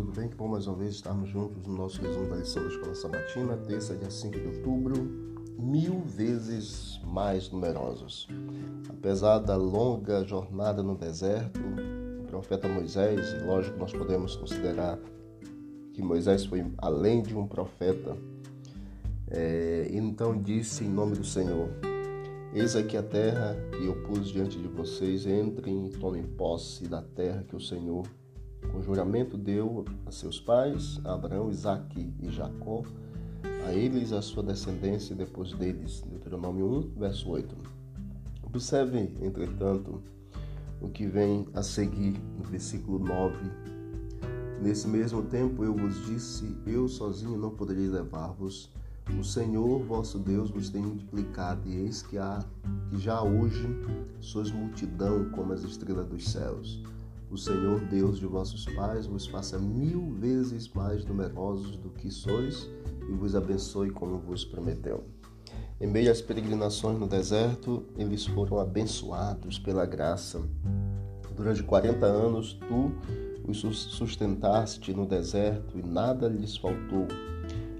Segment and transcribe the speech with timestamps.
[0.00, 0.28] tudo bem?
[0.30, 3.56] Que bom mais uma vez estarmos juntos no nosso resumo da lição da Escola Sabatina,
[3.58, 4.94] terça, dia 5 de outubro,
[5.58, 8.26] mil vezes mais numerosos.
[8.88, 11.60] Apesar da longa jornada no deserto,
[12.18, 14.98] o profeta Moisés, e lógico nós podemos considerar
[15.92, 18.16] que Moisés foi além de um profeta,
[19.30, 21.68] é, então disse em nome do Senhor,
[22.54, 27.02] Eis aqui a terra que eu pus diante de vocês, entrem e tomem posse da
[27.02, 28.04] terra que o Senhor
[28.72, 32.82] com juramento deu a seus pais, Abraão, Isaque e Jacó,
[33.66, 36.02] a eles a sua descendência depois deles.
[36.08, 37.56] Deuteronômio 1, verso 8.
[38.42, 40.02] Observe, entretanto,
[40.80, 43.36] o que vem a seguir no versículo 9.
[44.62, 48.70] Nesse mesmo tempo eu vos disse: Eu sozinho não poderei levar-vos.
[49.18, 52.44] O Senhor vosso Deus vos tem multiplicado, e eis que, há,
[52.88, 53.66] que já hoje
[54.20, 56.80] sois multidão como as estrelas dos céus
[57.30, 62.68] o Senhor Deus de vossos pais vos faça mil vezes mais numerosos do que sois
[63.08, 65.04] e vos abençoe como vos prometeu.
[65.80, 70.42] Em meio às peregrinações no deserto, eles foram abençoados pela graça.
[71.36, 72.92] Durante 40 anos, tu
[73.48, 77.06] os sustentaste no deserto e nada lhes faltou.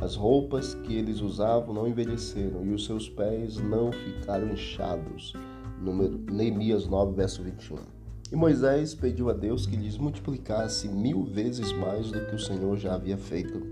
[0.00, 5.34] As roupas que eles usavam não envelheceram e os seus pés não ficaram inchados.
[5.80, 8.01] Número, Neemias 9, verso 21.
[8.32, 12.78] E Moisés pediu a Deus que lhes multiplicasse mil vezes mais do que o Senhor
[12.78, 13.62] já havia feito.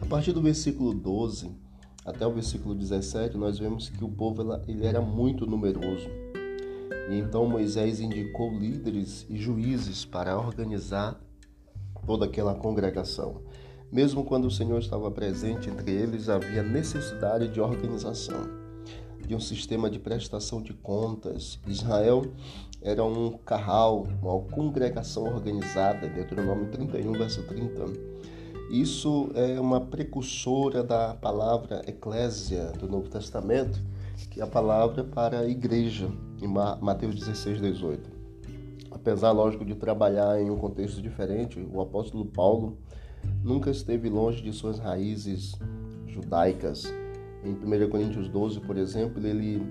[0.00, 1.50] A partir do versículo 12
[2.06, 6.08] até o versículo 17, nós vemos que o povo ele era muito numeroso.
[7.10, 11.20] E então Moisés indicou líderes e juízes para organizar
[12.06, 13.42] toda aquela congregação.
[13.90, 18.67] Mesmo quando o Senhor estava presente entre eles, havia necessidade de organização
[19.28, 21.60] de um sistema de prestação de contas.
[21.66, 22.24] Israel
[22.80, 27.84] era um carral, uma congregação organizada, Deuteronômio 31, verso 30.
[28.70, 33.78] Isso é uma precursora da palavra eclésia do Novo Testamento,
[34.30, 36.08] que é a palavra para a igreja,
[36.40, 38.10] em Mateus 16, 18.
[38.90, 42.78] Apesar, lógico, de trabalhar em um contexto diferente, o apóstolo Paulo
[43.44, 45.54] nunca esteve longe de suas raízes
[46.06, 46.90] judaicas
[47.44, 49.62] em 1 Coríntios 12, por exemplo, ele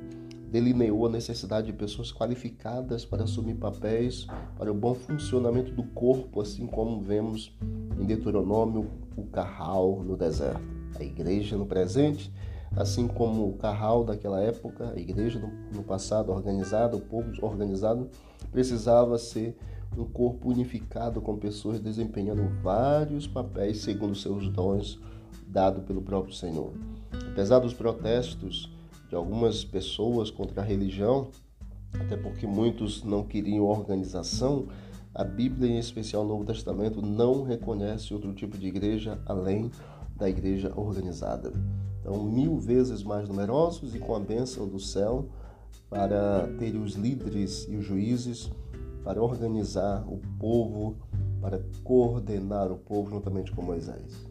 [0.49, 4.25] delineou a necessidade de pessoas qualificadas para assumir papéis
[4.57, 7.53] para o bom funcionamento do corpo, assim como vemos
[7.99, 10.61] em Deuteronômio o carral no deserto.
[10.97, 12.31] A igreja no presente,
[12.75, 15.41] assim como o carral daquela época, a igreja
[15.75, 18.09] no passado organizada, o povo organizado,
[18.51, 19.57] precisava ser
[19.97, 24.99] um corpo unificado com pessoas desempenhando vários papéis segundo seus dons
[25.47, 26.71] dado pelo próprio Senhor.
[27.31, 28.71] Apesar dos protestos
[29.09, 31.29] de algumas pessoas contra a religião,
[31.93, 34.67] até porque muitos não queriam organização,
[35.13, 39.71] a Bíblia, em especial o Novo Testamento, não reconhece outro tipo de igreja além
[40.15, 41.51] da igreja organizada.
[41.99, 45.27] Então, mil vezes mais numerosos e com a bênção do céu
[45.89, 48.51] para ter os líderes e os juízes
[49.03, 50.97] para organizar o povo,
[51.41, 54.27] para coordenar o povo juntamente com Moisés.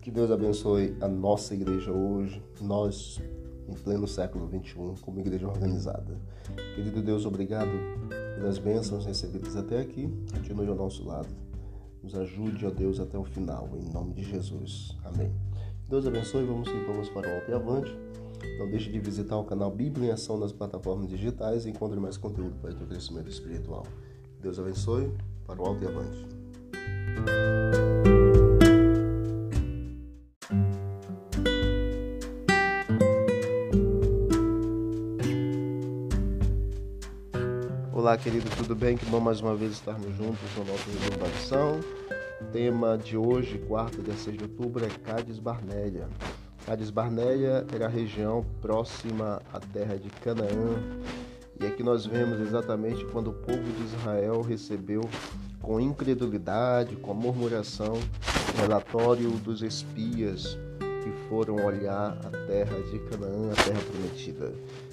[0.00, 3.20] Que Deus abençoe a nossa igreja hoje, nós
[3.68, 6.18] em pleno século XXI, como igreja organizada.
[6.74, 7.70] Querido Deus, obrigado
[8.36, 10.08] pelas bênçãos recebidas até aqui.
[10.32, 11.28] Continue ao nosso lado.
[12.02, 14.96] Nos ajude, ó Deus, até o final, em nome de Jesus.
[15.04, 15.30] Amém.
[15.88, 16.46] Deus abençoe.
[16.46, 17.94] Vamos que vamos para o alto e avante.
[18.58, 22.16] Não deixe de visitar o canal Bíblia em Ação nas plataformas digitais e encontre mais
[22.16, 23.84] conteúdo para o teu crescimento espiritual.
[24.40, 25.12] Deus abençoe.
[25.46, 27.99] Para o alto e avante.
[38.00, 38.96] Olá, querido, tudo bem?
[38.96, 41.84] Que bom mais uma vez estarmos juntos no nosso resumo
[42.40, 46.08] O tema de hoje, quarta, dia 6 de outubro, é Cádiz Barnéia.
[46.64, 50.80] Cádiz Barnéia era a região próxima à terra de Canaã.
[51.60, 55.02] E aqui nós vemos exatamente quando o povo de Israel recebeu
[55.60, 60.56] com incredulidade, com murmuração, o relatório dos espias
[61.10, 64.52] que foram olhar a terra de Canaã, a terra prometida.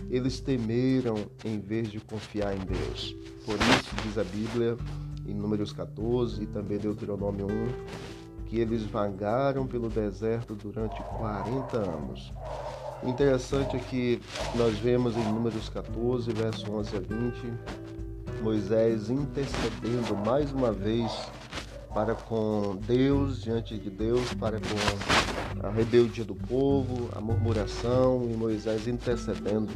[0.09, 1.15] Eles temeram
[1.45, 3.15] em vez de confiar em Deus.
[3.45, 4.77] Por isso, diz a Bíblia,
[5.27, 12.33] em Números 14 e também Deuteronômio 1, que eles vagaram pelo deserto durante 40 anos.
[13.03, 14.19] Interessante é que
[14.55, 17.53] nós vemos em Números 14, verso 11 a 20,
[18.41, 21.11] Moisés intercedendo mais uma vez
[21.93, 28.35] para com Deus, diante de Deus, para com a rebeldia do povo, a murmuração e
[28.35, 29.73] Moisés intercedendo.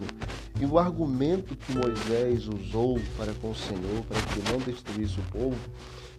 [0.59, 5.23] E o argumento que Moisés usou para com o Senhor, para que não destruísse o
[5.31, 5.57] povo,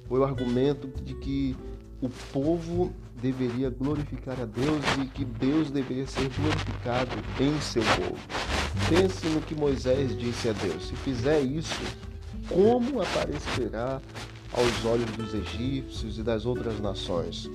[0.08, 1.56] foi o argumento de que
[2.00, 8.18] o povo deveria glorificar a Deus e que Deus deveria ser glorificado em seu povo.
[8.88, 11.80] Pense no que Moisés disse a Deus: se fizer isso,
[12.48, 14.00] como aparecerá
[14.52, 17.50] aos olhos dos egípcios e das outras nações?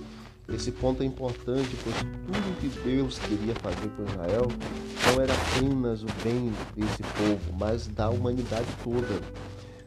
[0.49, 4.47] Esse ponto é importante, pois tudo que Deus queria fazer com Israel
[5.05, 9.21] não era apenas o bem desse povo, mas da humanidade toda.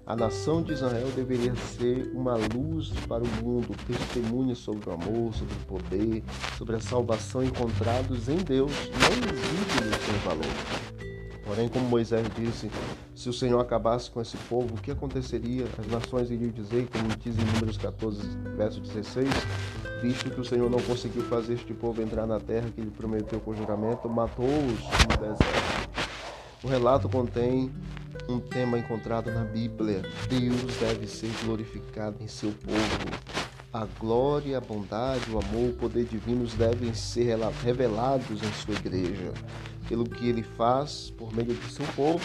[0.07, 5.33] A nação de Israel deveria ser uma luz para o mundo, testemunha sobre o amor,
[5.33, 6.23] sobre o poder,
[6.59, 11.00] sobre a salvação encontrados em Deus, não exíguos sem valor.
[11.50, 12.70] Porém, como Moisés disse,
[13.12, 15.64] se o Senhor acabasse com esse povo, o que aconteceria?
[15.76, 18.23] As nações iriam dizer, como diz em Números 14,
[18.56, 19.29] verso 16,
[20.00, 23.41] visto que o Senhor não conseguiu fazer este povo entrar na terra que ele prometeu
[23.41, 25.91] com juramento, matou-os no deserto.
[26.62, 27.73] O relato contém
[28.29, 30.02] um tema encontrado na Bíblia.
[30.29, 33.41] Deus deve ser glorificado em seu povo.
[33.73, 39.32] A glória, a bondade, o amor, o poder divinos devem ser revelados em sua igreja.
[39.90, 42.25] Pelo que ele faz por meio de seu povo,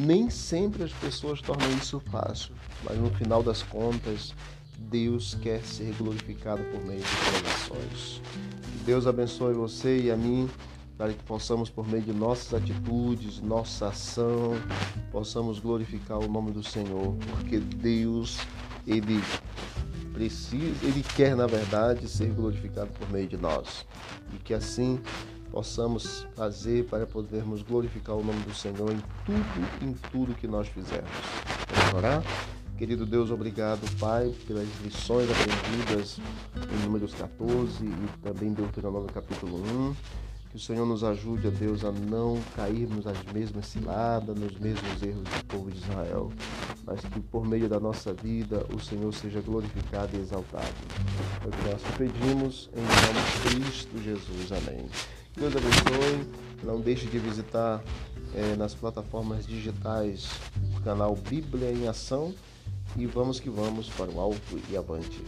[0.00, 2.52] nem sempre as pessoas tornam isso fácil,
[2.82, 4.34] mas no final das contas,
[4.76, 8.20] Deus quer ser glorificado por meio de suas
[8.84, 10.50] Deus abençoe você e a mim
[10.98, 14.54] para que possamos, por meio de nossas atitudes, nossa ação,
[15.10, 18.38] possamos glorificar o nome do Senhor, porque Deus,
[18.86, 19.20] Ele
[20.12, 23.86] precisa, Ele quer, na verdade, ser glorificado por meio de nós.
[24.32, 25.00] E que assim
[25.52, 30.66] possamos fazer para podermos glorificar o nome do Senhor em tudo, em tudo que nós
[30.66, 31.10] fizermos.
[31.68, 32.22] Vamos orar?
[32.78, 36.18] Querido Deus, obrigado, Pai, pelas lições aprendidas
[36.72, 39.58] em Números 14 e também Deuteronômio capítulo
[39.90, 39.94] 1.
[40.50, 45.02] Que o Senhor nos ajude, a Deus, a não cairmos nas mesmas ciladas, nos mesmos
[45.02, 46.30] erros do povo de Israel,
[46.84, 50.66] mas que por meio da nossa vida o Senhor seja glorificado e exaltado.
[51.42, 54.52] É o que nós pedimos em nome de Cristo Jesus.
[54.52, 54.86] Amém.
[55.36, 56.42] Deus abençoe.
[56.62, 57.82] Não deixe de visitar
[58.34, 60.28] é, nas plataformas digitais
[60.76, 62.34] o canal Bíblia em Ação
[62.96, 65.22] e vamos que vamos para o alto e avante.